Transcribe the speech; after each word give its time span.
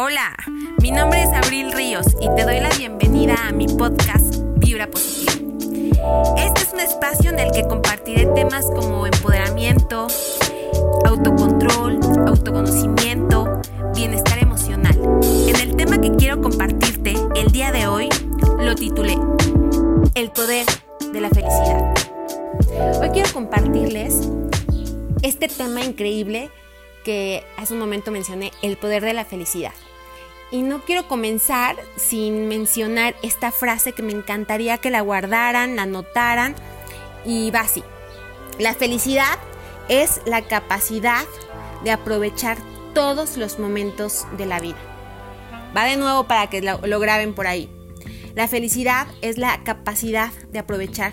Hola, 0.00 0.32
mi 0.80 0.92
nombre 0.92 1.24
es 1.24 1.30
Abril 1.32 1.72
Ríos 1.72 2.06
y 2.20 2.32
te 2.36 2.44
doy 2.44 2.60
la 2.60 2.68
bienvenida 2.68 3.34
a 3.48 3.50
mi 3.50 3.66
podcast 3.66 4.36
Vibra 4.58 4.86
Positiva. 4.86 5.32
Este 6.36 6.60
es 6.62 6.72
un 6.72 6.78
espacio 6.78 7.30
en 7.30 7.40
el 7.40 7.50
que 7.50 7.66
compartiré 7.66 8.26
temas 8.26 8.66
como 8.66 9.08
empoderamiento, 9.08 10.06
autocontrol, 11.04 11.98
autoconocimiento, 12.28 13.60
bienestar 13.96 14.38
emocional. 14.38 14.96
En 15.48 15.56
el 15.56 15.74
tema 15.74 16.00
que 16.00 16.14
quiero 16.14 16.40
compartirte 16.40 17.14
el 17.34 17.50
día 17.50 17.72
de 17.72 17.88
hoy 17.88 18.08
lo 18.60 18.76
titulé 18.76 19.16
El 20.14 20.30
poder 20.30 20.66
de 21.12 21.20
la 21.20 21.28
felicidad. 21.28 21.92
Hoy 23.00 23.10
quiero 23.10 23.32
compartirles 23.32 24.28
este 25.22 25.48
tema 25.48 25.82
increíble 25.82 26.52
que 27.02 27.42
hace 27.56 27.74
un 27.74 27.80
momento 27.80 28.12
mencioné, 28.12 28.52
el 28.62 28.76
poder 28.76 29.02
de 29.02 29.14
la 29.14 29.24
felicidad. 29.24 29.72
Y 30.50 30.62
no 30.62 30.80
quiero 30.80 31.06
comenzar 31.08 31.76
sin 31.96 32.48
mencionar 32.48 33.14
esta 33.22 33.52
frase 33.52 33.92
que 33.92 34.02
me 34.02 34.12
encantaría 34.12 34.78
que 34.78 34.90
la 34.90 35.02
guardaran, 35.02 35.76
la 35.76 35.84
notaran 35.84 36.54
y 37.24 37.50
va 37.50 37.60
así. 37.60 37.82
La 38.58 38.74
felicidad 38.74 39.38
es 39.88 40.20
la 40.24 40.42
capacidad 40.42 41.24
de 41.84 41.90
aprovechar 41.90 42.58
todos 42.94 43.36
los 43.36 43.58
momentos 43.58 44.26
de 44.36 44.46
la 44.46 44.58
vida. 44.60 44.78
Va 45.76 45.84
de 45.84 45.96
nuevo 45.96 46.24
para 46.24 46.48
que 46.48 46.62
lo, 46.62 46.80
lo 46.86 46.98
graben 46.98 47.34
por 47.34 47.46
ahí. 47.46 47.70
La 48.34 48.48
felicidad 48.48 49.06
es 49.20 49.36
la 49.36 49.62
capacidad 49.64 50.32
de 50.50 50.60
aprovechar 50.60 51.12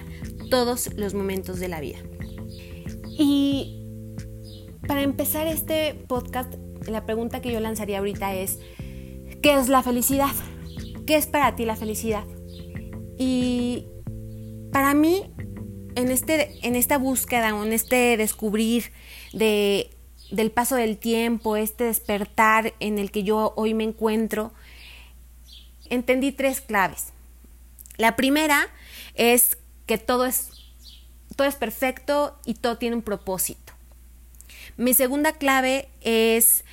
todos 0.49 0.93
los 0.95 1.13
momentos 1.13 1.59
de 1.59 1.67
la 1.67 1.81
vida. 1.81 1.97
Y 3.17 3.85
para 4.87 5.01
empezar 5.01 5.47
este 5.47 5.95
podcast, 6.07 6.53
la 6.87 7.05
pregunta 7.05 7.41
que 7.41 7.51
yo 7.51 7.59
lanzaría 7.59 7.99
ahorita 7.99 8.33
es, 8.35 8.59
¿Qué 9.45 9.53
es 9.53 9.69
la 9.69 9.83
felicidad? 9.83 10.31
¿Qué 11.05 11.17
es 11.17 11.27
para 11.27 11.55
ti 11.55 11.65
la 11.65 11.75
felicidad? 11.75 12.23
Y 13.19 13.85
para 14.71 14.95
mí, 14.95 15.31
en, 15.93 16.09
este, 16.09 16.57
en 16.67 16.75
esta 16.75 16.97
búsqueda, 16.97 17.49
en 17.49 17.71
este 17.71 18.17
descubrir 18.17 18.91
de, 19.33 19.91
del 20.31 20.49
paso 20.49 20.77
del 20.77 20.97
tiempo, 20.97 21.57
este 21.57 21.83
despertar 21.83 22.73
en 22.79 22.97
el 22.97 23.11
que 23.11 23.21
yo 23.21 23.53
hoy 23.55 23.75
me 23.75 23.83
encuentro, 23.83 24.51
entendí 25.91 26.31
tres 26.31 26.59
claves. 26.59 27.09
La 27.97 28.15
primera 28.15 28.67
es 29.13 29.59
que 29.85 29.99
todo 29.99 30.25
es, 30.25 30.73
todo 31.35 31.47
es 31.47 31.53
perfecto 31.53 32.35
y 32.45 32.55
todo 32.55 32.79
tiene 32.79 32.95
un 32.95 33.03
propósito. 33.03 33.73
Mi 34.75 34.95
segunda 34.95 35.33
clave 35.33 35.87
es 36.01 36.65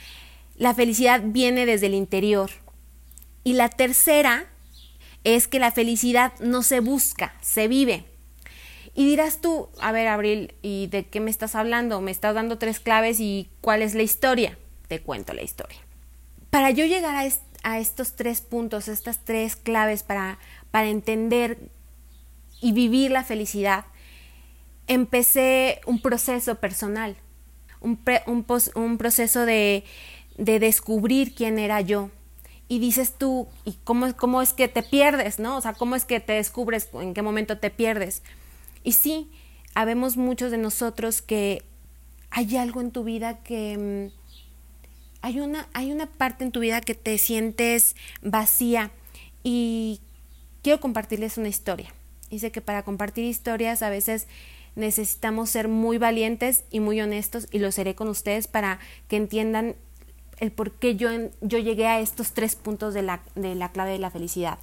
la 0.57 0.75
felicidad 0.75 1.20
viene 1.23 1.67
desde 1.67 1.89
el 1.89 1.95
interior. 1.95 2.61
Y 3.45 3.55
la 3.55 3.69
tercera 3.69 4.47
es 5.25 5.48
que 5.48 5.59
la 5.59 5.71
felicidad 5.71 6.33
no 6.41 6.62
se 6.62 6.81
busca, 6.81 7.35
se 7.41 7.69
vive. 7.69 8.05
Y 8.95 9.07
dirás 9.07 9.41
tú, 9.41 9.69
a 9.81 9.93
ver, 9.93 10.09
Abril, 10.09 10.55
¿y 10.61 10.89
de 10.89 11.07
qué 11.07 11.21
me 11.21 11.31
estás 11.31 11.55
hablando? 11.55 12.01
Me 12.01 12.11
estás 12.11 12.35
dando 12.35 12.59
tres 12.59 12.79
claves 12.79 13.20
y 13.20 13.48
¿cuál 13.61 13.83
es 13.83 13.95
la 13.95 14.03
historia? 14.03 14.59
Te 14.89 15.01
cuento 15.01 15.33
la 15.33 15.43
historia. 15.43 15.79
Para 16.51 16.70
yo 16.70 16.85
llegar 16.85 17.17
a, 17.63 17.79
estos 17.79 18.17
tres 18.17 18.43
puntos, 18.43 18.89
estas 18.89 19.25
tres 19.25 19.57
claves 19.57 20.03
para, 20.03 20.39
para 20.70 20.89
entender 20.89 21.70
y 22.61 22.73
vivir 22.73 23.11
la 23.11 23.25
felicidad, 23.25 23.87
empecé 24.89 25.81
un 25.87 26.03
proceso 26.03 26.57
personal, 26.57 27.17
un, 27.81 27.98
un, 28.75 28.98
proceso 28.98 29.47
de, 29.47 29.85
de 30.37 30.59
descubrir 30.59 31.35
quién 31.35 31.59
era 31.59 31.81
yo, 31.81 32.11
y 32.73 32.78
dices 32.78 33.12
tú, 33.19 33.48
¿y 33.67 33.75
cómo, 33.84 34.17
cómo 34.17 34.41
es 34.41 34.55
que 34.55 34.67
te 34.67 34.83
pierdes, 34.83 35.39
no? 35.39 35.58
O 35.58 35.61
sea, 35.61 35.74
¿cómo 35.74 35.95
es 35.95 36.07
que 36.07 36.20
te 36.20 36.33
descubres 36.33 36.89
en 36.95 37.13
qué 37.13 37.20
momento 37.20 37.58
te 37.58 37.69
pierdes? 37.69 38.23
Y 38.83 38.92
sí, 38.92 39.30
habemos 39.74 40.17
muchos 40.17 40.51
de 40.51 40.57
nosotros 40.57 41.20
que 41.20 41.63
hay 42.30 42.57
algo 42.57 42.80
en 42.80 42.91
tu 42.91 43.05
vida 43.05 43.42
que... 43.42 44.11
Mm, 44.11 44.19
hay 45.20 45.41
una, 45.41 45.69
hay 45.74 45.92
una 45.92 46.07
parte 46.07 46.45
en 46.45 46.51
tu 46.51 46.61
vida 46.61 46.80
que 46.80 46.95
te 46.95 47.19
sientes 47.19 47.95
vacía 48.23 48.91
y 49.45 50.01
quiero 50.63 50.80
compartirles 50.80 51.36
una 51.36 51.48
historia. 51.48 51.92
Dice 52.30 52.52
que 52.52 52.63
para 52.63 52.85
compartir 52.85 53.27
historias 53.27 53.83
a 53.83 53.91
veces 53.91 54.29
necesitamos 54.77 55.51
ser 55.51 55.69
muy 55.69 55.98
valientes 55.98 56.64
y 56.70 56.80
muy 56.80 57.02
honestos 57.02 57.48
y 57.51 57.58
lo 57.58 57.70
seré 57.70 57.95
con 57.95 58.08
ustedes 58.08 58.46
para 58.46 58.79
que 59.08 59.17
entiendan 59.17 59.77
el 60.42 60.51
por 60.51 60.73
qué 60.73 60.97
yo, 60.97 61.08
yo 61.41 61.58
llegué 61.58 61.86
a 61.86 62.01
estos 62.01 62.33
tres 62.33 62.57
puntos 62.57 62.95
de 62.95 63.03
la, 63.03 63.23
de 63.36 63.55
la 63.55 63.70
clave 63.70 63.92
de 63.92 64.01
la 64.01 64.11
felicidad. 64.11 64.58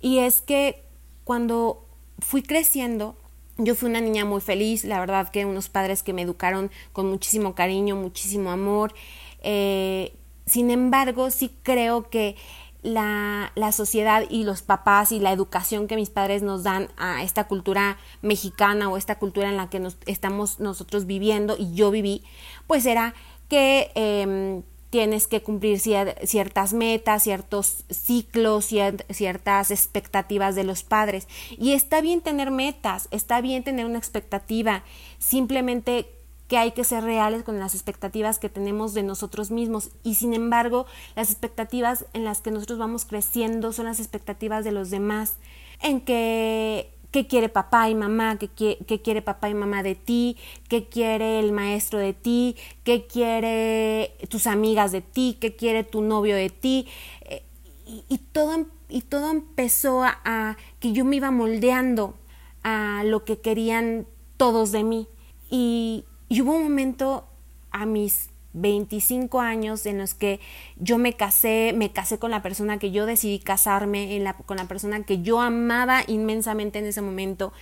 Y 0.00 0.18
es 0.18 0.40
que 0.40 0.82
cuando 1.22 1.86
fui 2.18 2.42
creciendo, 2.42 3.16
yo 3.58 3.76
fui 3.76 3.88
una 3.88 4.00
niña 4.00 4.24
muy 4.24 4.40
feliz, 4.40 4.84
la 4.84 4.98
verdad 4.98 5.28
que 5.28 5.44
unos 5.44 5.68
padres 5.68 6.02
que 6.02 6.12
me 6.12 6.22
educaron 6.22 6.72
con 6.92 7.08
muchísimo 7.08 7.54
cariño, 7.54 7.94
muchísimo 7.94 8.50
amor. 8.50 8.92
Eh, 9.40 10.16
sin 10.46 10.68
embargo, 10.68 11.30
sí 11.30 11.54
creo 11.62 12.10
que 12.10 12.34
la, 12.82 13.52
la, 13.54 13.70
sociedad 13.70 14.24
y 14.28 14.42
los 14.42 14.62
papás 14.62 15.12
y 15.12 15.20
la 15.20 15.30
educación 15.30 15.86
que 15.86 15.94
mis 15.94 16.10
padres 16.10 16.42
nos 16.42 16.64
dan 16.64 16.88
a 16.96 17.22
esta 17.22 17.44
cultura 17.44 17.98
mexicana 18.20 18.88
o 18.88 18.96
esta 18.96 19.16
cultura 19.20 19.48
en 19.48 19.56
la 19.56 19.70
que 19.70 19.78
nos, 19.78 19.96
estamos 20.06 20.58
nosotros 20.58 21.06
viviendo 21.06 21.54
y 21.56 21.72
yo 21.74 21.92
viví, 21.92 22.24
pues 22.66 22.84
era 22.84 23.14
que 23.48 23.90
em, 23.94 24.62
tienes 24.90 25.26
que 25.26 25.42
cumplir 25.42 25.80
ciertas 25.80 26.72
metas, 26.72 27.22
ciertos 27.22 27.84
ciclos, 27.90 28.64
ciertas 28.64 29.70
expectativas 29.70 30.54
de 30.54 30.64
los 30.64 30.82
padres. 30.82 31.28
Y 31.50 31.72
está 31.72 32.00
bien 32.00 32.20
tener 32.20 32.50
metas, 32.50 33.08
está 33.10 33.40
bien 33.40 33.64
tener 33.64 33.86
una 33.86 33.98
expectativa, 33.98 34.84
simplemente 35.18 36.10
que 36.48 36.56
hay 36.56 36.72
que 36.72 36.84
ser 36.84 37.04
reales 37.04 37.42
con 37.42 37.58
las 37.58 37.74
expectativas 37.74 38.38
que 38.38 38.48
tenemos 38.48 38.94
de 38.94 39.02
nosotros 39.02 39.50
mismos. 39.50 39.90
Y 40.02 40.14
sin 40.14 40.32
embargo, 40.32 40.86
las 41.14 41.30
expectativas 41.30 42.06
en 42.14 42.24
las 42.24 42.40
que 42.40 42.50
nosotros 42.50 42.78
vamos 42.78 43.04
creciendo 43.04 43.72
son 43.72 43.84
las 43.84 44.00
expectativas 44.00 44.64
de 44.64 44.72
los 44.72 44.88
demás, 44.88 45.36
en 45.82 46.00
que 46.00 46.97
qué 47.10 47.26
quiere 47.26 47.48
papá 47.48 47.88
y 47.88 47.94
mamá, 47.94 48.38
qué, 48.38 49.00
quiere 49.02 49.22
papá 49.22 49.48
y 49.48 49.54
mamá 49.54 49.82
de 49.82 49.94
ti, 49.94 50.36
qué 50.68 50.88
quiere 50.88 51.38
el 51.38 51.52
maestro 51.52 51.98
de 51.98 52.12
ti, 52.12 52.56
qué 52.84 53.06
quiere 53.06 54.16
tus 54.28 54.46
amigas 54.46 54.92
de 54.92 55.00
ti, 55.00 55.36
qué 55.40 55.56
quiere 55.56 55.84
tu 55.84 56.02
novio 56.02 56.36
de 56.36 56.50
ti. 56.50 56.86
Eh, 57.22 57.42
y, 57.86 58.18
todo, 58.18 58.66
y 58.88 59.00
todo 59.02 59.30
empezó 59.30 60.02
a, 60.04 60.56
que 60.80 60.92
yo 60.92 61.04
me 61.04 61.16
iba 61.16 61.30
moldeando 61.30 62.14
a 62.62 63.02
lo 63.04 63.24
que 63.24 63.38
querían 63.38 64.06
todos 64.36 64.72
de 64.72 64.84
mí. 64.84 65.08
Y, 65.50 66.04
y 66.28 66.42
hubo 66.42 66.52
un 66.52 66.64
momento 66.64 67.24
a 67.70 67.86
mis 67.86 68.27
25 68.54 69.40
años 69.40 69.86
en 69.86 69.98
los 69.98 70.14
que 70.14 70.40
yo 70.76 70.98
me 70.98 71.14
casé, 71.14 71.72
me 71.76 71.92
casé 71.92 72.18
con 72.18 72.30
la 72.30 72.42
persona 72.42 72.78
que 72.78 72.90
yo 72.90 73.06
decidí 73.06 73.38
casarme, 73.38 74.24
con 74.46 74.56
la 74.56 74.66
persona 74.66 75.02
que 75.04 75.22
yo 75.22 75.40
amaba 75.40 76.02
inmensamente 76.06 76.78
en 76.78 76.86
ese 76.86 77.02
momento 77.02 77.52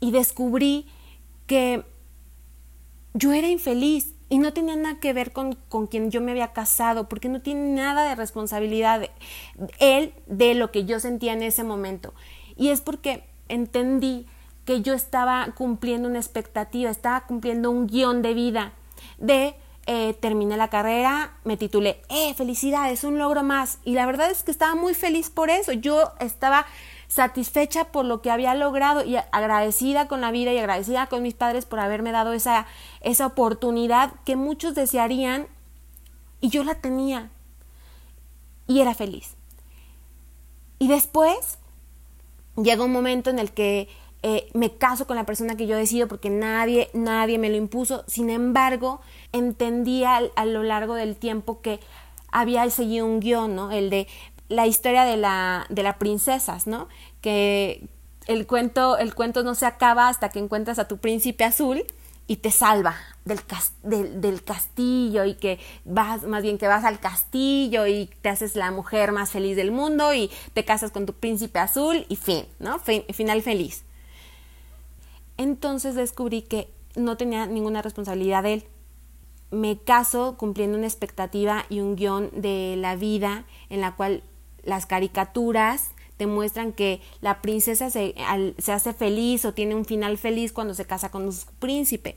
y 0.00 0.10
descubrí 0.10 0.86
que 1.46 1.84
yo 3.14 3.32
era 3.32 3.48
infeliz 3.48 4.14
y 4.28 4.38
no 4.38 4.52
tenía 4.52 4.76
nada 4.76 4.98
que 4.98 5.12
ver 5.12 5.32
con, 5.32 5.54
con 5.68 5.86
quien 5.86 6.10
yo 6.10 6.20
me 6.20 6.32
había 6.32 6.52
casado, 6.52 7.08
porque 7.08 7.28
no 7.28 7.40
tiene 7.40 7.70
nada 7.70 8.08
de 8.08 8.14
responsabilidad 8.14 9.08
él 9.78 10.14
de 10.26 10.54
lo 10.54 10.72
que 10.72 10.84
yo 10.84 10.98
sentía 10.98 11.32
en 11.32 11.42
ese 11.42 11.62
momento. 11.62 12.12
Y 12.56 12.68
es 12.68 12.80
porque 12.80 13.24
entendí 13.48 14.26
que 14.64 14.82
yo 14.82 14.94
estaba 14.94 15.54
cumpliendo 15.54 16.08
una 16.08 16.18
expectativa, 16.18 16.90
estaba 16.90 17.26
cumpliendo 17.26 17.70
un 17.70 17.86
guion 17.86 18.20
de 18.20 18.34
vida 18.34 18.72
de 19.18 19.54
eh, 19.86 20.14
terminé 20.14 20.56
la 20.56 20.68
carrera, 20.68 21.38
me 21.44 21.56
titulé, 21.56 22.02
¡eh, 22.08 22.34
felicidades! 22.34 23.04
Un 23.04 23.18
logro 23.18 23.42
más. 23.42 23.78
Y 23.84 23.94
la 23.94 24.04
verdad 24.04 24.30
es 24.30 24.42
que 24.42 24.50
estaba 24.50 24.74
muy 24.74 24.94
feliz 24.94 25.30
por 25.30 25.48
eso. 25.48 25.72
Yo 25.72 26.12
estaba 26.18 26.66
satisfecha 27.08 27.84
por 27.92 28.04
lo 28.04 28.20
que 28.20 28.30
había 28.30 28.54
logrado 28.54 29.04
y 29.04 29.16
agradecida 29.16 30.08
con 30.08 30.20
la 30.20 30.32
vida 30.32 30.52
y 30.52 30.58
agradecida 30.58 31.06
con 31.06 31.22
mis 31.22 31.34
padres 31.34 31.64
por 31.64 31.78
haberme 31.78 32.10
dado 32.10 32.32
esa, 32.32 32.66
esa 33.00 33.26
oportunidad 33.26 34.12
que 34.24 34.34
muchos 34.34 34.74
desearían 34.74 35.46
y 36.40 36.48
yo 36.48 36.64
la 36.64 36.74
tenía 36.74 37.30
y 38.66 38.80
era 38.80 38.94
feliz. 38.94 39.36
Y 40.78 40.88
después 40.88 41.58
llega 42.56 42.84
un 42.84 42.92
momento 42.92 43.30
en 43.30 43.38
el 43.38 43.52
que 43.52 43.88
eh, 44.28 44.48
me 44.54 44.72
caso 44.72 45.06
con 45.06 45.14
la 45.14 45.24
persona 45.24 45.54
que 45.54 45.68
yo 45.68 45.76
decido 45.76 46.08
porque 46.08 46.30
nadie, 46.30 46.90
nadie 46.94 47.38
me 47.38 47.48
lo 47.48 47.54
impuso. 47.54 48.02
Sin 48.08 48.28
embargo, 48.28 49.00
entendía 49.30 50.20
a, 50.34 50.44
lo 50.46 50.64
largo 50.64 50.96
del 50.96 51.14
tiempo 51.14 51.60
que 51.60 51.78
había 52.32 52.68
seguido 52.70 53.06
un 53.06 53.20
guion, 53.20 53.54
¿no? 53.54 53.70
El 53.70 53.88
de 53.88 54.08
la 54.48 54.66
historia 54.66 55.04
de 55.04 55.16
la, 55.16 55.66
de 55.68 55.84
las 55.84 55.98
princesas, 55.98 56.66
¿no? 56.66 56.88
Que 57.20 57.86
el 58.26 58.48
cuento, 58.48 58.98
el 58.98 59.14
cuento 59.14 59.44
no 59.44 59.54
se 59.54 59.64
acaba 59.64 60.08
hasta 60.08 60.30
que 60.30 60.40
encuentras 60.40 60.80
a 60.80 60.88
tu 60.88 60.98
príncipe 60.98 61.44
azul 61.44 61.84
y 62.26 62.38
te 62.38 62.50
salva 62.50 62.96
del, 63.24 64.20
del, 64.20 64.42
castillo 64.42 65.24
y 65.24 65.34
que 65.34 65.60
vas, 65.84 66.24
más 66.24 66.42
bien 66.42 66.58
que 66.58 66.66
vas 66.66 66.82
al 66.82 66.98
castillo 66.98 67.86
y 67.86 68.10
te 68.22 68.28
haces 68.28 68.56
la 68.56 68.72
mujer 68.72 69.12
más 69.12 69.30
feliz 69.30 69.54
del 69.54 69.70
mundo 69.70 70.12
y 70.14 70.32
te 70.52 70.64
casas 70.64 70.90
con 70.90 71.06
tu 71.06 71.12
príncipe 71.12 71.60
azul 71.60 72.04
y 72.08 72.16
fin, 72.16 72.44
¿no? 72.58 72.80
final 72.80 73.42
feliz. 73.42 73.85
Entonces 75.36 75.94
descubrí 75.94 76.42
que 76.42 76.70
no 76.94 77.16
tenía 77.16 77.46
ninguna 77.46 77.82
responsabilidad 77.82 78.42
de 78.42 78.54
él. 78.54 78.64
Me 79.50 79.78
caso 79.78 80.36
cumpliendo 80.36 80.76
una 80.76 80.86
expectativa 80.86 81.64
y 81.68 81.80
un 81.80 81.96
guion 81.96 82.30
de 82.32 82.74
la 82.78 82.96
vida 82.96 83.44
en 83.70 83.80
la 83.80 83.94
cual 83.94 84.22
las 84.64 84.86
caricaturas 84.86 85.90
te 86.16 86.26
muestran 86.26 86.72
que 86.72 87.00
la 87.20 87.42
princesa 87.42 87.90
se, 87.90 88.14
se 88.58 88.72
hace 88.72 88.92
feliz 88.92 89.44
o 89.44 89.54
tiene 89.54 89.74
un 89.74 89.84
final 89.84 90.18
feliz 90.18 90.52
cuando 90.52 90.74
se 90.74 90.86
casa 90.86 91.10
con 91.10 91.30
su 91.32 91.46
príncipe. 91.58 92.16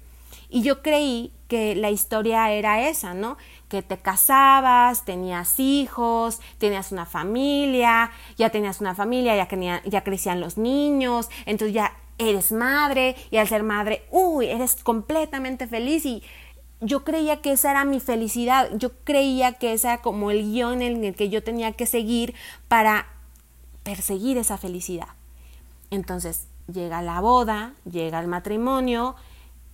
Y 0.50 0.63
yo 0.63 0.81
creí 0.81 1.31
que 1.48 1.75
la 1.75 1.92
historia 1.92 2.51
era 2.51 2.88
esa, 2.89 3.13
¿no? 3.13 3.38
Que 3.68 3.83
te 3.83 3.98
casabas, 3.98 5.06
tenías 5.06 5.60
hijos, 5.60 6.39
tenías 6.57 6.92
una 6.92 7.06
familia, 7.06 8.10
ya 8.38 8.50
tenías 8.50 8.81
una 8.81 8.95
familia, 8.95 9.36
ya, 9.36 9.81
ya 9.86 10.04
crecían 10.04 10.42
los 10.42 10.57
niños, 10.57 11.30
entonces 11.45 11.74
ya 11.74 11.98
eres 12.19 12.51
madre 12.51 13.16
y 13.31 13.38
al 13.38 13.48
ser 13.48 13.63
madre, 13.63 14.04
uy, 14.12 14.48
eres 14.48 14.75
completamente 14.75 15.68
feliz 15.68 16.06
y 16.06 16.21
yo 16.81 17.04
creía 17.04 17.42
que 17.42 17.54
esa 17.54 17.71
era 17.71 17.86
mi 17.86 18.00
felicidad, 18.00 18.69
yo 18.75 18.92
creía 19.04 19.54
que 19.54 19.74
esa 19.74 19.94
era 19.94 20.01
como 20.01 20.31
el 20.31 20.44
guion 20.44 20.81
en 20.81 21.04
el 21.04 21.16
que 21.16 21.30
yo 21.30 21.44
tenía 21.44 21.71
que 21.71 21.86
seguir 21.86 22.36
para 22.68 23.07
perseguir 23.83 24.38
esa 24.38 24.57
felicidad. 24.57 25.10
Entonces 25.89 26.48
llega 26.71 27.01
la 27.01 27.19
boda, 27.19 27.74
llega 27.89 28.19
el 28.19 28.27
matrimonio 28.27 29.16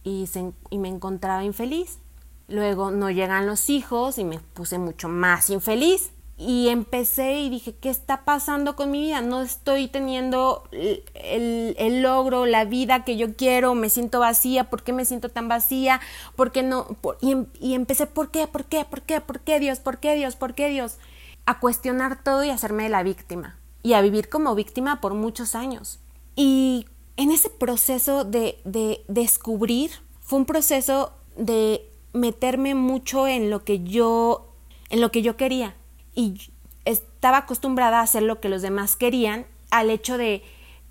y, 0.04 0.30
y 0.70 0.78
me 0.78 0.88
encontraba 0.88 1.44
infeliz. 1.44 2.00
Luego 2.48 2.92
no 2.92 3.10
llegan 3.10 3.48
los 3.48 3.70
hijos 3.70 4.18
y 4.18 4.24
me 4.24 4.40
puse 4.40 4.78
mucho 4.78 5.10
más 5.10 5.50
infeliz. 5.50 6.12
Y 6.38 6.68
empecé 6.68 7.40
y 7.40 7.50
dije, 7.50 7.76
¿qué 7.76 7.90
está 7.90 8.26
pasando 8.26 8.76
con 8.76 8.92
mi 8.92 9.00
vida? 9.00 9.22
No 9.22 9.42
estoy 9.42 9.88
teniendo 9.88 10.64
el, 10.72 12.02
logro, 12.02 12.46
la 12.46 12.66
vida 12.66 13.06
que 13.06 13.16
yo 13.16 13.36
quiero, 13.36 13.74
me 13.74 13.90
siento 13.90 14.20
vacía, 14.20 14.70
¿por 14.70 14.84
qué 14.84 14.92
me 14.92 15.06
siento 15.06 15.30
tan 15.30 15.48
vacía? 15.48 16.02
¿Por 16.36 16.52
qué 16.52 16.62
no? 16.62 16.98
y, 17.22 17.32
em, 17.32 17.46
y 17.62 17.74
empecé, 17.74 18.06
¿por 18.06 18.32
qué? 18.32 18.48
¿Por 18.48 18.66
qué? 18.66 18.84
¿Por 18.84 19.02
qué? 19.04 19.22
¿Por 19.22 19.40
qué 19.40 19.62
Dios? 19.62 19.80
¿Por 19.80 20.00
qué 20.00 20.16
Dios? 20.16 20.36
¿Por 20.36 20.56
qué 20.56 20.68
Dios? 20.70 20.98
A 21.46 21.60
cuestionar 21.60 22.22
todo 22.22 22.44
y 22.44 22.50
hacerme 22.50 22.90
la 22.90 23.04
víctima 23.04 23.58
y 23.82 23.94
a 23.94 24.02
vivir 24.02 24.28
como 24.28 24.56
víctima 24.56 25.00
por 25.00 25.14
muchos 25.14 25.56
años. 25.56 26.00
Y 26.36 26.86
en 27.16 27.32
ese 27.32 27.50
proceso 27.50 28.26
de, 28.26 28.60
de 28.66 29.06
descubrir, 29.08 29.92
fue 30.20 30.40
un 30.40 30.46
proceso 30.46 31.14
de 31.38 31.88
meterme 32.12 32.76
mucho 32.76 33.28
en 33.28 33.50
lo 33.50 33.64
que 33.64 33.84
yo, 33.84 34.54
en 34.90 35.00
lo 35.02 35.12
que 35.12 35.22
yo 35.22 35.38
quería. 35.38 35.76
Y 36.16 36.52
estaba 36.86 37.38
acostumbrada 37.38 38.00
a 38.00 38.04
hacer 38.04 38.24
lo 38.24 38.40
que 38.40 38.50
los 38.50 38.62
demás 38.62 38.96
querían, 38.96 39.46
al 39.72 39.90
hecho 39.90 40.18
de 40.18 40.44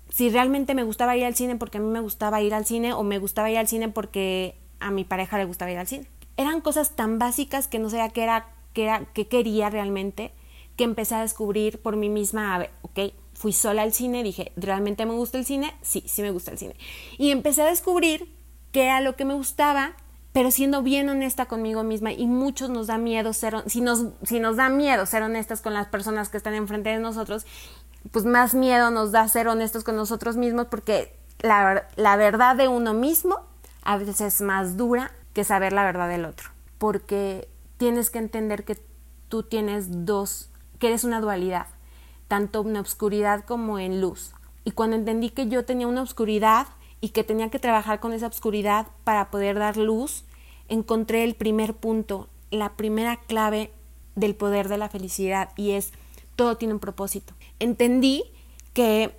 si 0.09 0.29
realmente 0.29 0.75
me 0.75 0.83
gustaba 0.83 1.17
ir 1.17 1.25
al 1.25 1.35
cine 1.35 1.55
porque 1.55 1.79
a 1.79 1.81
mí 1.81 1.87
me 1.87 1.99
gustaba 1.99 2.41
ir 2.41 2.53
al 2.53 2.65
cine 2.65 2.93
o 2.93 3.03
me 3.03 3.17
gustaba 3.17 3.49
ir 3.49 3.57
al 3.57 3.67
cine 3.67 3.89
porque 3.89 4.55
a 4.79 4.91
mi 4.91 5.03
pareja 5.03 5.37
le 5.37 5.45
gustaba 5.45 5.71
ir 5.71 5.77
al 5.77 5.87
cine. 5.87 6.07
Eran 6.37 6.61
cosas 6.61 6.95
tan 6.95 7.17
básicas 7.17 7.67
que 7.67 7.79
no 7.79 7.89
sabía 7.89 8.09
qué 8.09 8.23
era, 8.23 8.47
qué 8.73 8.83
era, 8.83 9.05
qué 9.13 9.27
quería 9.27 9.69
realmente 9.69 10.31
que 10.75 10.83
empecé 10.83 11.15
a 11.15 11.21
descubrir 11.21 11.81
por 11.81 11.95
mí 11.95 12.09
misma, 12.09 12.53
a 12.53 12.57
ver, 12.59 12.69
ok, 12.81 12.99
fui 13.33 13.53
sola 13.53 13.83
al 13.83 13.93
cine, 13.93 14.23
dije, 14.23 14.51
¿realmente 14.55 15.05
me 15.05 15.13
gusta 15.13 15.37
el 15.37 15.45
cine? 15.45 15.73
Sí, 15.81 16.03
sí 16.05 16.21
me 16.21 16.31
gusta 16.31 16.51
el 16.51 16.57
cine. 16.57 16.75
Y 17.17 17.31
empecé 17.31 17.61
a 17.61 17.65
descubrir 17.65 18.33
qué 18.71 18.83
era 18.83 19.01
lo 19.01 19.15
que 19.15 19.25
me 19.25 19.33
gustaba, 19.33 19.95
pero 20.35 20.51
siendo 20.51 20.83
bien 20.83 21.07
honesta 21.07 21.45
conmigo 21.45 21.85
misma 21.85 22.11
y 22.11 22.27
muchos 22.27 22.69
nos 22.69 22.87
da 22.87 22.97
miedo 22.97 23.31
ser, 23.31 23.63
si 23.67 23.79
nos, 23.79 24.07
si 24.23 24.41
nos 24.41 24.57
da 24.57 24.67
miedo 24.67 25.05
ser 25.05 25.23
honestas 25.23 25.61
con 25.61 25.73
las 25.73 25.87
personas 25.87 26.27
que 26.27 26.35
están 26.35 26.55
enfrente 26.55 26.89
de 26.89 26.99
nosotros, 26.99 27.45
pues 28.11 28.25
más 28.25 28.53
miedo 28.53 28.91
nos 28.91 29.13
da 29.13 29.25
ser 29.29 29.47
honestos 29.47 29.85
con 29.85 29.95
nosotros 29.95 30.35
mismos 30.35 30.67
porque 30.69 31.15
la, 31.39 31.87
la 31.95 32.17
verdad 32.17 32.57
de 32.57 32.67
uno 32.67 32.93
mismo 32.93 33.39
a 33.83 33.95
veces 33.95 34.19
es 34.19 34.41
más 34.41 34.75
dura 34.75 35.13
que 35.31 35.45
saber 35.45 35.71
la 35.71 35.85
verdad 35.85 36.09
del 36.09 36.25
otro, 36.25 36.49
porque 36.79 37.47
tienes 37.77 38.09
que 38.09 38.19
entender 38.19 38.65
que 38.65 38.77
tú 39.29 39.43
tienes 39.43 40.05
dos 40.05 40.49
que 40.79 40.87
eres 40.87 41.05
una 41.05 41.21
dualidad, 41.21 41.67
tanto 42.27 42.59
en 42.67 42.75
obscuridad 42.75 43.45
como 43.45 43.79
en 43.79 44.01
luz. 44.01 44.33
Y 44.65 44.71
cuando 44.71 44.97
entendí 44.97 45.29
que 45.29 45.47
yo 45.47 45.63
tenía 45.63 45.87
una 45.87 46.01
obscuridad 46.01 46.67
y 46.99 47.09
que 47.09 47.23
tenía 47.23 47.49
que 47.49 47.59
trabajar 47.59 47.99
con 47.99 48.13
esa 48.13 48.27
obscuridad 48.27 48.87
para 49.03 49.29
poder 49.29 49.59
dar 49.59 49.77
luz, 49.77 50.24
encontré 50.69 51.23
el 51.23 51.35
primer 51.35 51.73
punto, 51.73 52.29
la 52.51 52.73
primera 52.73 53.17
clave 53.17 53.71
del 54.15 54.35
poder 54.35 54.69
de 54.69 54.77
la 54.77 54.89
felicidad 54.89 55.49
y 55.55 55.71
es 55.71 55.91
todo 56.35 56.57
tiene 56.57 56.73
un 56.73 56.79
propósito. 56.79 57.33
Entendí 57.59 58.23
que 58.73 59.15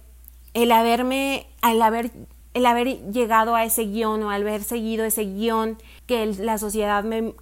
el 0.55 0.73
haberme, 0.73 1.47
al 1.63 1.81
haber, 1.83 2.11
el 2.55 2.67
haber 2.67 3.11
llegado 3.11 3.55
a 3.55 3.65
ese 3.65 3.85
guion 3.85 4.23
o 4.23 4.31
al 4.31 4.43
haber 4.43 4.63
seguido 4.63 5.05
ese 5.05 5.25
guion 5.25 5.79
que 6.07 6.27
la 6.27 6.59
sociedad 6.59 7.05
me, 7.05 7.35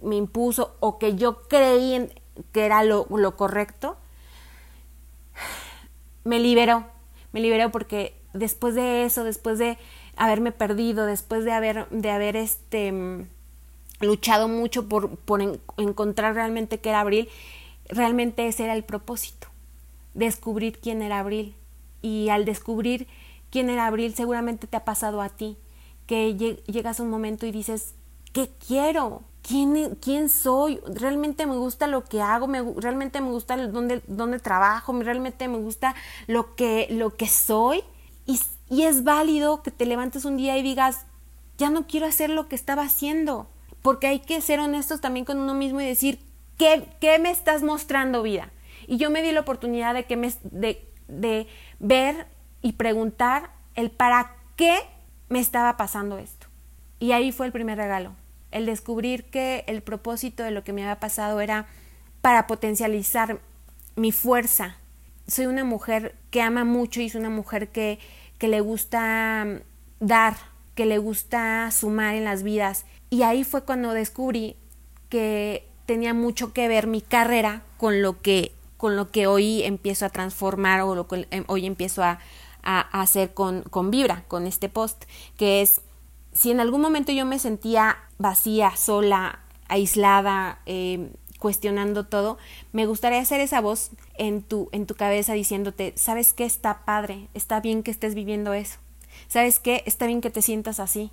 me 0.00 0.16
impuso 0.16 0.76
o 0.80 0.98
que 0.98 1.16
yo 1.16 1.42
creí 1.48 2.08
que 2.52 2.66
era 2.66 2.82
lo, 2.84 3.06
correcto, 3.36 3.96
me 6.24 6.38
liberó, 6.40 6.86
me 7.32 7.40
liberó 7.40 7.70
porque 7.70 8.14
después 8.32 8.74
de 8.74 9.04
eso, 9.04 9.24
después 9.24 9.58
de 9.58 9.78
haberme 10.16 10.52
perdido, 10.52 11.06
después 11.06 11.44
de 11.44 11.52
haber, 11.52 11.88
de 11.90 12.10
haber 12.10 12.36
este, 12.36 13.26
luchado 14.00 14.48
mucho 14.48 14.88
por, 14.88 15.16
por 15.16 15.40
encontrar 15.76 16.34
realmente 16.34 16.80
qué 16.80 16.90
era 16.90 17.00
Abril, 17.00 17.28
realmente 17.88 18.46
ese 18.46 18.64
era 18.64 18.74
el 18.74 18.84
propósito, 18.84 19.48
descubrir 20.14 20.78
quién 20.78 21.02
era 21.02 21.20
Abril. 21.20 21.54
Y 22.02 22.28
al 22.28 22.44
descubrir 22.44 23.06
quién 23.50 23.70
era 23.70 23.86
Abril, 23.86 24.14
seguramente 24.14 24.66
te 24.66 24.76
ha 24.76 24.84
pasado 24.84 25.20
a 25.22 25.30
ti, 25.30 25.56
que 26.06 26.36
llegas 26.66 27.00
a 27.00 27.02
un 27.02 27.10
momento 27.10 27.46
y 27.46 27.52
dices, 27.52 27.94
¿qué 28.32 28.50
quiero? 28.66 29.22
quién, 29.46 29.96
quién 30.00 30.28
soy, 30.28 30.80
realmente 30.86 31.46
me 31.46 31.56
gusta 31.56 31.86
lo 31.86 32.04
que 32.04 32.20
hago, 32.20 32.46
me, 32.46 32.62
realmente 32.76 33.20
me 33.20 33.30
gusta 33.30 33.56
dónde, 33.68 34.38
trabajo, 34.40 34.92
realmente 35.00 35.48
me 35.48 35.58
gusta 35.58 35.94
lo 36.26 36.54
que, 36.56 36.88
lo 36.90 37.14
que 37.14 37.28
soy. 37.28 37.82
Y, 38.26 38.40
y 38.68 38.82
es 38.82 39.04
válido 39.04 39.62
que 39.62 39.70
te 39.70 39.86
levantes 39.86 40.24
un 40.24 40.36
día 40.36 40.58
y 40.58 40.62
digas, 40.62 41.06
ya 41.58 41.70
no 41.70 41.86
quiero 41.86 42.06
hacer 42.06 42.30
lo 42.30 42.48
que 42.48 42.56
estaba 42.56 42.82
haciendo, 42.82 43.46
porque 43.86 44.08
hay 44.08 44.18
que 44.18 44.40
ser 44.40 44.58
honestos 44.58 45.00
también 45.00 45.24
con 45.24 45.38
uno 45.38 45.54
mismo 45.54 45.80
y 45.80 45.86
decir, 45.86 46.18
¿qué, 46.58 46.88
qué 47.00 47.20
me 47.20 47.30
estás 47.30 47.62
mostrando 47.62 48.24
vida? 48.24 48.50
Y 48.88 48.96
yo 48.96 49.10
me 49.10 49.22
di 49.22 49.30
la 49.30 49.38
oportunidad 49.38 49.94
de, 49.94 50.06
que 50.06 50.16
me, 50.16 50.32
de, 50.42 50.84
de 51.06 51.46
ver 51.78 52.26
y 52.62 52.72
preguntar 52.72 53.52
el 53.76 53.92
para 53.92 54.34
qué 54.56 54.76
me 55.28 55.38
estaba 55.38 55.76
pasando 55.76 56.18
esto. 56.18 56.48
Y 56.98 57.12
ahí 57.12 57.30
fue 57.30 57.46
el 57.46 57.52
primer 57.52 57.78
regalo, 57.78 58.16
el 58.50 58.66
descubrir 58.66 59.30
que 59.30 59.62
el 59.68 59.82
propósito 59.82 60.42
de 60.42 60.50
lo 60.50 60.64
que 60.64 60.72
me 60.72 60.82
había 60.82 60.98
pasado 60.98 61.40
era 61.40 61.68
para 62.22 62.48
potencializar 62.48 63.38
mi 63.94 64.10
fuerza. 64.10 64.78
Soy 65.28 65.46
una 65.46 65.62
mujer 65.62 66.16
que 66.32 66.42
ama 66.42 66.64
mucho 66.64 67.00
y 67.00 67.08
soy 67.08 67.20
una 67.20 67.30
mujer 67.30 67.68
que, 67.68 68.00
que 68.38 68.48
le 68.48 68.60
gusta 68.62 69.46
dar, 70.00 70.34
que 70.74 70.86
le 70.86 70.98
gusta 70.98 71.70
sumar 71.70 72.16
en 72.16 72.24
las 72.24 72.42
vidas. 72.42 72.84
Y 73.10 73.22
ahí 73.22 73.44
fue 73.44 73.64
cuando 73.64 73.92
descubrí 73.92 74.56
que 75.08 75.68
tenía 75.86 76.14
mucho 76.14 76.52
que 76.52 76.68
ver 76.68 76.86
mi 76.86 77.00
carrera 77.00 77.62
con 77.76 78.02
lo 78.02 78.20
que, 78.20 78.52
con 78.76 78.96
lo 78.96 79.10
que 79.10 79.26
hoy 79.26 79.62
empiezo 79.62 80.06
a 80.06 80.10
transformar 80.10 80.82
o 80.82 80.94
lo 80.94 81.06
que 81.06 81.28
em, 81.30 81.44
hoy 81.46 81.66
empiezo 81.66 82.02
a, 82.02 82.18
a 82.62 83.00
hacer 83.00 83.32
con, 83.32 83.62
con 83.62 83.90
Vibra, 83.90 84.24
con 84.26 84.46
este 84.46 84.68
post, 84.68 85.04
que 85.36 85.62
es 85.62 85.82
si 86.32 86.50
en 86.50 86.60
algún 86.60 86.82
momento 86.82 87.12
yo 87.12 87.24
me 87.24 87.38
sentía 87.38 87.96
vacía, 88.18 88.76
sola, 88.76 89.40
aislada, 89.68 90.60
eh, 90.66 91.10
cuestionando 91.38 92.04
todo, 92.06 92.36
me 92.72 92.86
gustaría 92.86 93.20
hacer 93.20 93.40
esa 93.40 93.60
voz 93.60 93.90
en 94.14 94.42
tu, 94.42 94.68
en 94.72 94.86
tu 94.86 94.94
cabeza 94.94 95.32
diciéndote, 95.32 95.94
¿sabes 95.96 96.34
qué? 96.34 96.44
Está 96.44 96.84
padre, 96.84 97.28
está 97.32 97.60
bien 97.60 97.82
que 97.82 97.90
estés 97.90 98.14
viviendo 98.14 98.52
eso. 98.52 98.78
¿Sabes 99.28 99.60
qué? 99.60 99.82
Está 99.86 100.06
bien 100.06 100.20
que 100.20 100.30
te 100.30 100.42
sientas 100.42 100.78
así. 100.78 101.10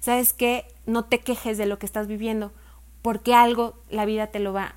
¿Sabes 0.00 0.32
qué? 0.32 0.66
No 0.86 1.04
te 1.04 1.20
quejes 1.20 1.58
de 1.58 1.66
lo 1.66 1.78
que 1.78 1.86
estás 1.86 2.06
viviendo, 2.06 2.52
porque 3.02 3.34
algo 3.34 3.74
la 3.88 4.04
vida 4.04 4.28
te 4.28 4.38
lo 4.38 4.52
va, 4.52 4.76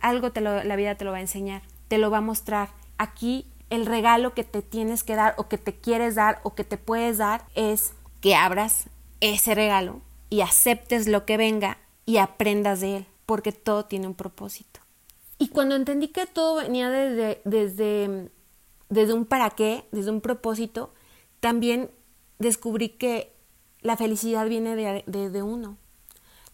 algo 0.00 0.30
la 0.34 0.76
vida 0.76 0.94
te 0.94 1.04
lo 1.04 1.12
va 1.12 1.18
a 1.18 1.22
enseñar, 1.22 1.62
te 1.88 1.98
lo 1.98 2.10
va 2.10 2.18
a 2.18 2.22
mostrar. 2.22 2.70
Aquí 2.98 3.46
el 3.70 3.86
regalo 3.86 4.34
que 4.34 4.44
te 4.44 4.62
tienes 4.62 5.02
que 5.02 5.16
dar 5.16 5.34
o 5.36 5.48
que 5.48 5.58
te 5.58 5.74
quieres 5.74 6.14
dar 6.14 6.40
o 6.42 6.54
que 6.54 6.64
te 6.64 6.76
puedes 6.78 7.18
dar 7.18 7.44
es 7.54 7.92
que 8.20 8.34
abras 8.34 8.88
ese 9.20 9.54
regalo 9.54 10.00
y 10.30 10.40
aceptes 10.40 11.06
lo 11.06 11.24
que 11.24 11.36
venga 11.36 11.78
y 12.06 12.18
aprendas 12.18 12.80
de 12.80 12.98
él, 12.98 13.06
porque 13.26 13.52
todo 13.52 13.86
tiene 13.86 14.06
un 14.06 14.14
propósito. 14.14 14.80
Y 15.38 15.48
cuando 15.48 15.74
entendí 15.74 16.08
que 16.08 16.26
todo 16.26 16.56
venía 16.56 16.88
desde, 16.90 17.40
desde, 17.44 18.30
desde 18.88 19.12
un 19.14 19.24
para 19.24 19.50
qué, 19.50 19.84
desde 19.90 20.10
un 20.10 20.20
propósito, 20.20 20.94
también 21.40 21.90
descubrí 22.38 22.90
que 22.90 23.33
la 23.84 23.96
felicidad 23.98 24.48
viene 24.48 24.74
de, 24.74 25.30
de 25.30 25.42
uno. 25.42 25.76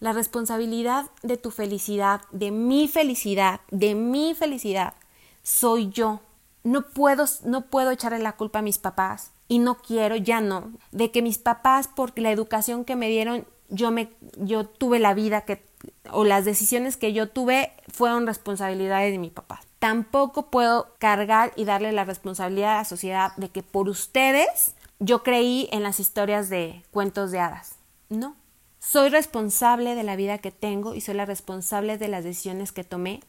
La 0.00 0.12
responsabilidad 0.12 1.06
de 1.22 1.36
tu 1.36 1.52
felicidad, 1.52 2.22
de 2.32 2.50
mi 2.50 2.88
felicidad, 2.88 3.60
de 3.70 3.94
mi 3.94 4.34
felicidad, 4.34 4.94
soy 5.42 5.90
yo. 5.90 6.20
No 6.64 6.82
puedo, 6.82 7.24
no 7.44 7.66
puedo 7.66 7.92
echarle 7.92 8.18
la 8.18 8.36
culpa 8.36 8.58
a 8.58 8.62
mis 8.62 8.78
papás 8.78 9.30
y 9.46 9.60
no 9.60 9.76
quiero, 9.76 10.16
ya 10.16 10.40
no, 10.40 10.72
de 10.90 11.12
que 11.12 11.22
mis 11.22 11.38
papás, 11.38 11.86
por 11.86 12.18
la 12.18 12.32
educación 12.32 12.84
que 12.84 12.96
me 12.96 13.08
dieron, 13.08 13.46
yo, 13.68 13.92
me, 13.92 14.10
yo 14.36 14.66
tuve 14.66 14.98
la 14.98 15.14
vida 15.14 15.42
que, 15.42 15.64
o 16.10 16.24
las 16.24 16.44
decisiones 16.44 16.96
que 16.96 17.12
yo 17.12 17.28
tuve 17.28 17.72
fueron 17.92 18.26
responsabilidades 18.26 19.12
de 19.12 19.18
mi 19.18 19.30
papá. 19.30 19.60
Tampoco 19.78 20.50
puedo 20.50 20.94
cargar 20.98 21.52
y 21.54 21.64
darle 21.64 21.92
la 21.92 22.04
responsabilidad 22.04 22.74
a 22.74 22.78
la 22.78 22.84
sociedad 22.84 23.36
de 23.36 23.50
que 23.50 23.62
por 23.62 23.88
ustedes 23.88 24.74
yo 25.00 25.22
creí 25.22 25.68
en 25.72 25.82
las 25.82 25.98
historias 25.98 26.48
de 26.48 26.84
cuentos 26.92 27.32
de 27.32 27.40
hadas. 27.40 27.76
No. 28.08 28.36
Soy 28.78 29.08
responsable 29.08 29.94
de 29.94 30.04
la 30.04 30.16
vida 30.16 30.38
que 30.38 30.52
tengo 30.52 30.94
y 30.94 31.00
soy 31.00 31.14
la 31.14 31.26
responsable 31.26 31.98
de 31.98 32.08
las 32.08 32.22
decisiones 32.22 32.70
que 32.72 32.84
tomé 32.84 33.20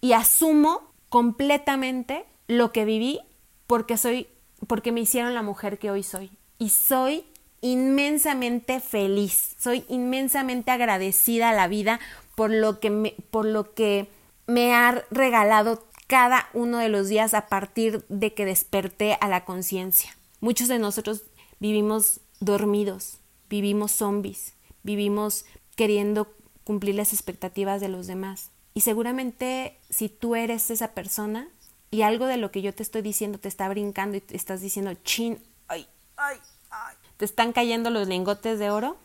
y 0.00 0.12
asumo 0.12 0.82
completamente 1.08 2.24
lo 2.46 2.72
que 2.72 2.84
viví 2.84 3.20
porque 3.66 3.96
soy 3.96 4.28
porque 4.66 4.90
me 4.90 5.00
hicieron 5.00 5.34
la 5.34 5.42
mujer 5.42 5.78
que 5.78 5.90
hoy 5.90 6.02
soy 6.02 6.30
y 6.58 6.70
soy 6.70 7.24
inmensamente 7.60 8.80
feliz, 8.80 9.54
soy 9.58 9.84
inmensamente 9.88 10.70
agradecida 10.70 11.50
a 11.50 11.54
la 11.54 11.68
vida 11.68 12.00
por 12.34 12.50
lo 12.50 12.80
que 12.80 12.90
me, 12.90 13.14
por 13.30 13.44
lo 13.44 13.74
que 13.74 14.08
me 14.46 14.74
ha 14.74 15.04
regalado 15.10 15.84
cada 16.06 16.48
uno 16.54 16.78
de 16.78 16.88
los 16.88 17.08
días 17.08 17.34
a 17.34 17.46
partir 17.46 18.04
de 18.08 18.34
que 18.34 18.44
desperté 18.44 19.16
a 19.20 19.28
la 19.28 19.44
conciencia. 19.44 20.17
Muchos 20.40 20.68
de 20.68 20.78
nosotros 20.78 21.22
vivimos 21.58 22.20
dormidos, 22.40 23.18
vivimos 23.48 23.92
zombies, 23.92 24.54
vivimos 24.82 25.44
queriendo 25.74 26.32
cumplir 26.64 26.94
las 26.94 27.12
expectativas 27.12 27.80
de 27.80 27.88
los 27.88 28.06
demás. 28.06 28.50
Y 28.74 28.82
seguramente 28.82 29.78
si 29.90 30.08
tú 30.08 30.36
eres 30.36 30.70
esa 30.70 30.92
persona 30.94 31.48
y 31.90 32.02
algo 32.02 32.26
de 32.26 32.36
lo 32.36 32.50
que 32.50 32.62
yo 32.62 32.74
te 32.74 32.82
estoy 32.82 33.02
diciendo 33.02 33.38
te 33.38 33.48
está 33.48 33.68
brincando 33.68 34.16
y 34.16 34.20
te 34.20 34.36
estás 34.36 34.60
diciendo, 34.60 34.92
chin, 35.02 35.42
ay, 35.66 35.86
ay, 36.16 36.36
ay, 36.70 36.96
te 37.16 37.24
están 37.24 37.52
cayendo 37.52 37.90
los 37.90 38.06
lingotes 38.06 38.58
de 38.58 38.70
oro, 38.70 38.96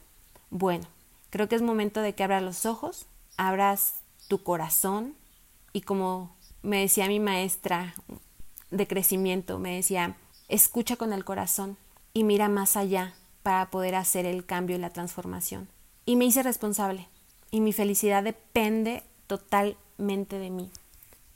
bueno, 0.49 0.85
creo 1.29 1.49
que 1.49 1.55
es 1.55 1.61
momento 1.61 2.01
de 2.01 2.13
que 2.13 2.23
abras 2.23 2.43
los 2.43 2.65
ojos, 2.65 3.07
abras 3.37 3.95
tu 4.27 4.43
corazón 4.43 5.15
y 5.71 5.81
como 5.81 6.35
me 6.61 6.79
decía 6.81 7.07
mi 7.07 7.19
maestra 7.19 7.95
de 8.69 8.87
crecimiento, 8.87 9.57
me 9.57 9.75
decía, 9.75 10.15
escucha 10.53 10.95
con 10.97 11.13
el 11.13 11.25
corazón 11.25 11.77
y 12.13 12.23
mira 12.23 12.47
más 12.47 12.77
allá 12.77 13.15
para 13.41 13.71
poder 13.71 13.95
hacer 13.95 14.25
el 14.25 14.45
cambio 14.45 14.75
y 14.75 14.79
la 14.79 14.91
transformación. 14.91 15.67
Y 16.05 16.15
me 16.15 16.25
hice 16.25 16.43
responsable 16.43 17.07
y 17.49 17.59
mi 17.59 17.73
felicidad 17.73 18.23
depende 18.23 19.03
totalmente 19.27 20.37
de 20.37 20.49
mí. 20.51 20.69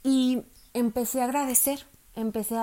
Y 0.03 0.43
empecé 0.74 1.21
a 1.21 1.25
agradecer, 1.25 1.86
empecé 2.15 2.55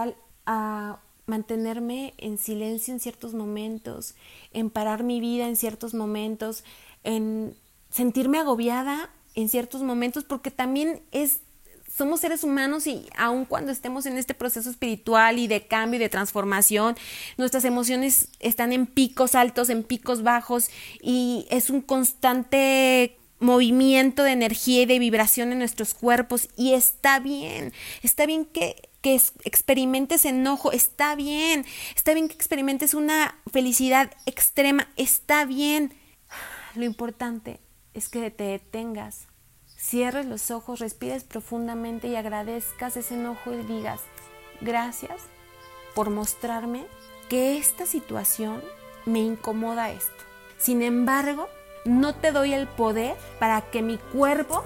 a, 0.46 1.00
mantenerme 1.26 2.12
en 2.18 2.36
silencio 2.36 2.92
en 2.92 3.00
ciertos 3.00 3.32
momentos, 3.32 4.14
en 4.52 4.68
parar 4.68 5.04
mi 5.04 5.20
vida 5.20 5.48
en 5.48 5.56
ciertos 5.56 5.94
momentos, 5.94 6.64
en 7.02 7.56
sentirme 7.88 8.38
agobiada 8.38 9.08
en 9.34 9.48
ciertos 9.48 9.82
momentos, 9.82 10.24
porque 10.24 10.50
también 10.50 11.00
es 11.12 11.40
somos 11.96 12.20
seres 12.20 12.42
humanos 12.42 12.86
y 12.86 13.06
aun 13.16 13.44
cuando 13.44 13.70
estemos 13.70 14.06
en 14.06 14.18
este 14.18 14.34
proceso 14.34 14.68
espiritual 14.68 15.38
y 15.38 15.46
de 15.46 15.66
cambio 15.66 15.98
y 15.98 16.02
de 16.02 16.08
transformación, 16.08 16.96
nuestras 17.36 17.64
emociones 17.64 18.28
están 18.40 18.72
en 18.72 18.86
picos 18.86 19.34
altos, 19.34 19.70
en 19.70 19.84
picos 19.84 20.22
bajos 20.22 20.70
y 21.00 21.46
es 21.50 21.70
un 21.70 21.80
constante 21.80 23.16
movimiento 23.38 24.24
de 24.24 24.32
energía 24.32 24.82
y 24.82 24.86
de 24.86 24.98
vibración 24.98 25.52
en 25.52 25.58
nuestros 25.58 25.94
cuerpos 25.94 26.48
y 26.56 26.72
está 26.72 27.20
bien, 27.20 27.72
está 28.02 28.26
bien 28.26 28.44
que, 28.44 28.88
que 29.00 29.20
experimentes 29.44 30.24
enojo, 30.24 30.72
está 30.72 31.14
bien, 31.14 31.64
está 31.94 32.12
bien 32.14 32.28
que 32.28 32.34
experimentes 32.34 32.94
una 32.94 33.38
felicidad 33.52 34.10
extrema, 34.26 34.88
está 34.96 35.44
bien. 35.44 35.94
Lo 36.74 36.84
importante 36.84 37.60
es 37.92 38.08
que 38.08 38.30
te 38.32 38.44
detengas, 38.44 39.28
cierres 39.84 40.26
los 40.26 40.50
ojos, 40.50 40.80
respires 40.80 41.24
profundamente 41.24 42.08
y 42.08 42.16
agradezcas 42.16 42.96
ese 42.96 43.14
enojo 43.14 43.52
y 43.52 43.62
digas, 43.64 44.00
gracias 44.60 45.20
por 45.94 46.10
mostrarme 46.10 46.86
que 47.28 47.58
esta 47.58 47.84
situación 47.84 48.62
me 49.04 49.20
incomoda 49.20 49.90
esto. 49.90 50.24
Sin 50.56 50.82
embargo, 50.82 51.48
no 51.84 52.14
te 52.14 52.32
doy 52.32 52.54
el 52.54 52.66
poder 52.66 53.14
para 53.38 53.60
que 53.70 53.82
mi 53.82 53.98
cuerpo 53.98 54.64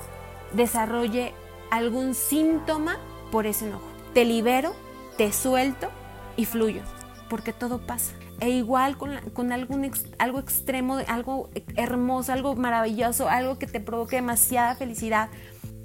desarrolle 0.52 1.34
algún 1.70 2.14
síntoma 2.14 2.98
por 3.32 3.46
ese 3.46 3.66
enojo. 3.66 3.84
Te 4.14 4.24
libero, 4.24 4.72
te 5.16 5.32
suelto 5.32 5.90
y 6.36 6.44
fluyo, 6.44 6.82
porque 7.28 7.52
todo 7.52 7.78
pasa. 7.78 8.12
E 8.40 8.50
igual 8.50 8.96
con, 8.96 9.52
algún 9.52 9.90
algo 10.18 10.38
extremo, 10.38 10.98
algo 11.08 11.50
hermoso, 11.76 12.32
algo 12.32 12.54
maravilloso, 12.54 13.28
algo 13.28 13.58
que 13.58 13.66
te 13.66 13.80
provoque 13.80 14.16
demasiada 14.16 14.76
felicidad. 14.76 15.28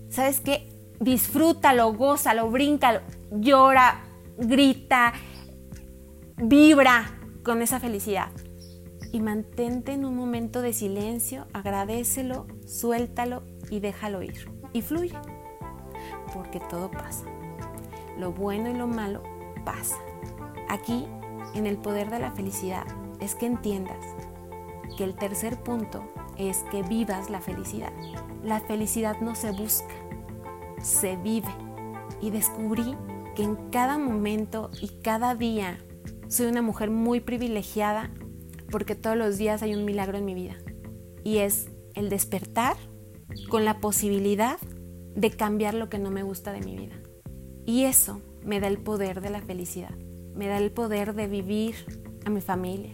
¿Sabes 0.09 0.39
qué? 0.39 0.69
Disfrútalo, 0.99 1.93
gózalo, 1.93 2.51
bríncalo, 2.51 3.01
llora, 3.31 4.03
grita, 4.37 5.13
vibra 6.37 7.17
con 7.43 7.61
esa 7.61 7.79
felicidad 7.79 8.29
y 9.13 9.19
mantente 9.19 9.93
en 9.93 10.05
un 10.05 10.15
momento 10.15 10.61
de 10.61 10.73
silencio, 10.73 11.45
agradecelo, 11.53 12.47
suéltalo 12.65 13.43
y 13.69 13.79
déjalo 13.79 14.23
ir. 14.23 14.49
Y 14.73 14.81
fluye, 14.81 15.15
porque 16.33 16.59
todo 16.59 16.89
pasa. 16.89 17.25
Lo 18.17 18.31
bueno 18.31 18.71
y 18.71 18.73
lo 18.73 18.87
malo 18.87 19.21
pasa. 19.63 19.97
Aquí, 20.67 21.05
en 21.53 21.65
el 21.65 21.77
poder 21.77 22.09
de 22.09 22.19
la 22.19 22.31
felicidad, 22.31 22.85
es 23.19 23.35
que 23.35 23.45
entiendas 23.45 24.05
que 24.97 25.03
el 25.03 25.15
tercer 25.15 25.61
punto 25.61 26.03
es 26.37 26.63
que 26.71 26.83
vivas 26.83 27.29
la 27.29 27.41
felicidad. 27.41 27.91
La 28.43 28.59
felicidad 28.59 29.19
no 29.21 29.35
se 29.35 29.51
busca, 29.51 29.93
se 30.81 31.15
vive. 31.17 31.49
Y 32.21 32.29
descubrí 32.29 32.95
que 33.35 33.43
en 33.43 33.55
cada 33.69 33.97
momento 33.97 34.69
y 34.81 35.01
cada 35.01 35.35
día 35.35 35.79
soy 36.27 36.47
una 36.47 36.61
mujer 36.61 36.89
muy 36.89 37.19
privilegiada 37.19 38.11
porque 38.69 38.95
todos 38.95 39.17
los 39.17 39.37
días 39.37 39.61
hay 39.61 39.75
un 39.75 39.85
milagro 39.85 40.17
en 40.17 40.25
mi 40.25 40.33
vida. 40.33 40.55
Y 41.23 41.37
es 41.37 41.69
el 41.95 42.09
despertar 42.09 42.75
con 43.49 43.65
la 43.65 43.79
posibilidad 43.79 44.57
de 45.15 45.31
cambiar 45.31 45.73
lo 45.73 45.89
que 45.89 45.99
no 45.99 46.11
me 46.11 46.23
gusta 46.23 46.51
de 46.51 46.61
mi 46.61 46.75
vida. 46.75 46.95
Y 47.65 47.83
eso 47.83 48.21
me 48.43 48.59
da 48.59 48.67
el 48.67 48.79
poder 48.79 49.21
de 49.21 49.29
la 49.29 49.41
felicidad. 49.41 49.95
Me 50.35 50.47
da 50.47 50.57
el 50.57 50.71
poder 50.71 51.13
de 51.13 51.27
vivir 51.27 51.75
a 52.25 52.29
mi 52.29 52.41
familia, 52.41 52.93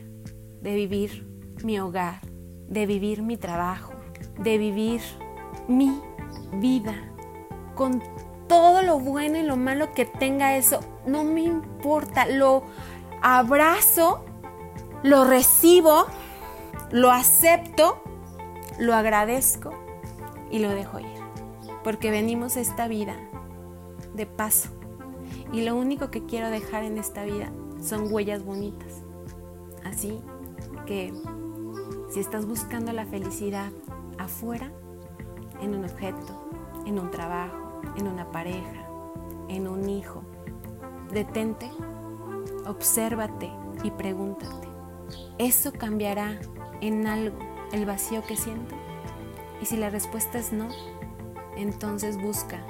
de 0.61 0.75
vivir 0.75 1.27
mi 1.63 1.79
hogar, 1.79 2.21
de 2.67 2.85
vivir 2.85 3.21
mi 3.21 3.37
trabajo, 3.37 3.93
de 4.39 4.57
vivir 4.57 5.01
mi 5.67 6.01
vida 6.53 6.95
con 7.75 8.01
todo 8.47 8.81
lo 8.81 8.99
bueno 8.99 9.37
y 9.37 9.43
lo 9.43 9.55
malo 9.55 9.93
que 9.93 10.05
tenga 10.05 10.57
eso. 10.57 10.79
No 11.05 11.23
me 11.23 11.41
importa, 11.41 12.25
lo 12.25 12.63
abrazo 13.21 14.25
lo 15.03 15.23
recibo, 15.23 16.07
lo 16.91 17.11
acepto, 17.11 18.01
lo 18.77 18.93
agradezco 18.95 19.71
y 20.51 20.59
lo 20.59 20.69
dejo 20.69 20.99
ir. 20.99 21.07
Porque 21.83 22.11
venimos 22.11 22.57
a 22.57 22.61
esta 22.61 22.87
vida 22.87 23.15
de 24.13 24.25
paso. 24.25 24.69
Y 25.51 25.61
lo 25.61 25.75
único 25.75 26.11
que 26.11 26.25
quiero 26.25 26.49
dejar 26.49 26.83
en 26.83 26.97
esta 26.97 27.23
vida 27.23 27.51
son 27.81 28.11
huellas 28.11 28.43
bonitas. 28.43 29.03
Así 29.83 30.19
que 30.85 31.13
si 32.09 32.19
estás 32.19 32.45
buscando 32.45 32.91
la 32.91 33.05
felicidad 33.05 33.71
afuera, 34.17 34.71
en 35.61 35.75
un 35.75 35.83
objeto, 35.83 36.49
en 36.85 36.99
un 36.99 37.11
trabajo, 37.11 37.81
en 37.97 38.07
una 38.07 38.31
pareja, 38.31 38.87
en 39.47 39.67
un 39.67 39.89
hijo, 39.89 40.23
detente, 41.11 41.69
obsérvate 42.65 43.51
y 43.83 43.91
pregúntate. 43.91 44.67
¿Eso 45.37 45.71
cambiará 45.71 46.39
en 46.81 47.07
algo 47.07 47.37
el 47.71 47.85
vacío 47.85 48.23
que 48.25 48.35
siento? 48.35 48.75
Y 49.61 49.65
si 49.65 49.77
la 49.77 49.89
respuesta 49.89 50.39
es 50.39 50.53
no, 50.53 50.69
entonces 51.57 52.21
busca 52.21 52.63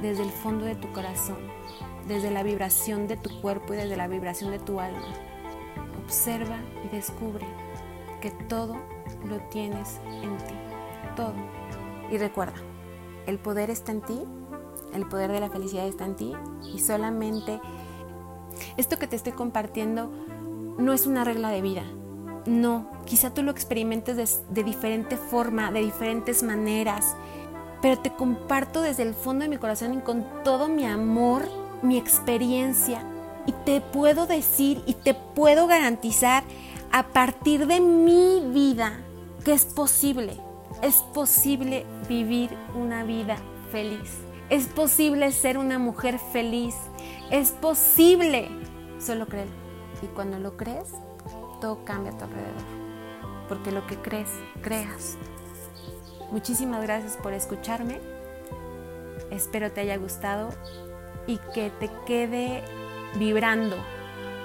desde 0.00 0.24
el 0.24 0.30
fondo 0.30 0.64
de 0.64 0.74
tu 0.74 0.90
corazón, 0.92 1.38
desde 2.06 2.30
la 2.30 2.42
vibración 2.42 3.06
de 3.06 3.16
tu 3.16 3.40
cuerpo 3.40 3.74
y 3.74 3.76
desde 3.76 3.96
la 3.96 4.08
vibración 4.08 4.50
de 4.50 4.58
tu 4.58 4.80
alma. 4.80 5.06
Observa 6.04 6.56
y 6.84 6.94
descubre 6.94 7.46
que 8.20 8.30
todo 8.30 8.76
lo 9.28 9.38
tienes 9.50 10.00
en 10.06 10.36
ti, 10.38 10.54
todo. 11.16 11.34
Y 12.10 12.18
recuerda, 12.18 12.54
el 13.26 13.38
poder 13.38 13.70
está 13.70 13.92
en 13.92 14.00
ti, 14.02 14.22
el 14.94 15.06
poder 15.06 15.32
de 15.32 15.40
la 15.40 15.50
felicidad 15.50 15.86
está 15.86 16.04
en 16.04 16.16
ti 16.16 16.32
y 16.74 16.78
solamente 16.80 17.60
esto 18.76 18.98
que 18.98 19.06
te 19.06 19.16
estoy 19.16 19.32
compartiendo 19.32 20.10
no 20.78 20.92
es 20.92 21.06
una 21.06 21.24
regla 21.24 21.50
de 21.50 21.62
vida, 21.62 21.84
No, 22.44 22.90
quizá 23.04 23.32
tú 23.32 23.42
lo 23.42 23.52
experimentes 23.52 24.16
de, 24.16 24.28
de 24.52 24.64
diferente 24.64 25.16
forma, 25.16 25.70
de 25.70 25.80
diferentes 25.80 26.42
maneras, 26.42 27.14
pero 27.80 28.00
te 28.00 28.10
comparto 28.10 28.82
desde 28.82 29.04
el 29.04 29.14
fondo 29.14 29.44
de 29.44 29.48
mi 29.48 29.58
corazón 29.58 29.94
y 29.94 30.00
con 30.00 30.26
todo 30.42 30.68
mi 30.68 30.84
amor, 30.84 31.44
mi 31.82 31.98
experiencia. 31.98 33.02
Y 33.46 33.52
te 33.52 33.80
puedo 33.80 34.26
decir 34.26 34.82
y 34.86 34.94
te 34.94 35.14
puedo 35.14 35.66
garantizar 35.66 36.44
a 36.92 37.08
partir 37.08 37.66
de 37.66 37.80
mi 37.80 38.40
vida 38.52 39.00
que 39.44 39.52
es 39.52 39.64
posible. 39.64 40.38
Es 40.80 40.96
posible 41.14 41.84
vivir 42.08 42.50
una 42.74 43.04
vida 43.04 43.36
feliz. 43.70 44.18
Es 44.48 44.66
posible 44.66 45.32
ser 45.32 45.58
una 45.58 45.78
mujer 45.78 46.18
feliz. 46.18 46.74
Es 47.30 47.50
posible. 47.50 48.48
Solo 49.00 49.26
créelo. 49.26 49.50
Y 50.02 50.06
cuando 50.06 50.38
lo 50.38 50.56
crees, 50.56 50.90
todo 51.60 51.84
cambia 51.84 52.12
a 52.12 52.18
tu 52.18 52.24
alrededor. 52.24 52.82
Porque 53.48 53.72
lo 53.72 53.86
que 53.86 53.96
crees, 53.96 54.28
creas. 54.62 55.16
Muchísimas 56.30 56.82
gracias 56.82 57.16
por 57.16 57.32
escucharme. 57.32 58.00
Espero 59.30 59.70
te 59.72 59.80
haya 59.80 59.96
gustado 59.96 60.50
y 61.26 61.38
que 61.54 61.70
te 61.70 61.90
quede 62.06 62.62
vibrando 63.16 63.76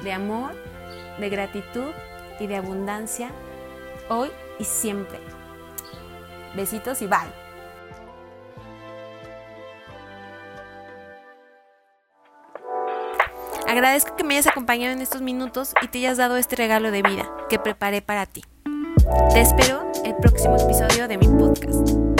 de 0.04 0.14
amor, 0.14 0.52
de 1.20 1.30
gratitud 1.30 1.92
y 2.40 2.48
de 2.48 2.56
abundancia 2.56 3.30
hoy 4.10 4.30
y 4.60 4.64
siempre. 4.64 5.20
Besitos 6.56 7.02
y 7.02 7.08
bye. 7.08 7.48
Agradezco 13.68 14.16
que 14.16 14.24
me 14.24 14.36
hayas 14.36 14.48
acompañado 14.48 14.94
en 14.94 15.02
estos 15.02 15.22
minutos 15.22 15.74
y 15.82 15.88
te 15.90 16.00
hayas 16.00 16.18
dado 16.18 16.38
este 16.38 16.56
regalo 16.56 16.90
de 16.90 17.02
vida 17.02 17.30
que 17.50 17.60
preparé 17.60 18.02
para 18.02 18.26
ti. 18.26 18.44
Te 19.34 19.42
espero 19.42 19.92
el 20.06 20.16
próximo 20.16 20.56
episodio 20.56 21.08
de 21.08 21.18
mi 21.18 21.28
podcast. 21.28 22.17